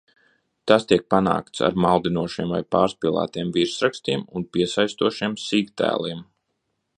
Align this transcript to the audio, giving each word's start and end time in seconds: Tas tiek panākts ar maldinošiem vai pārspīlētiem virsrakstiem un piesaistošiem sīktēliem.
Tas 0.69 0.85
tiek 0.91 1.03
panākts 1.13 1.61
ar 1.67 1.77
maldinošiem 1.85 2.49
vai 2.53 2.61
pārspīlētiem 2.77 3.51
virsrakstiem 3.59 4.25
un 4.41 4.47
piesaistošiem 4.57 5.37
sīktēliem. 5.45 6.27